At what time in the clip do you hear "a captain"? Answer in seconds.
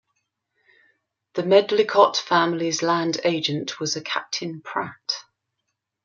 3.95-4.59